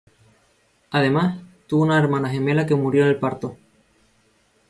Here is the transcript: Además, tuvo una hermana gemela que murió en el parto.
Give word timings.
Además, 0.89 1.37
tuvo 1.67 1.83
una 1.83 1.99
hermana 1.99 2.27
gemela 2.27 2.65
que 2.65 2.73
murió 2.73 3.03
en 3.03 3.09
el 3.09 3.19
parto. 3.19 3.55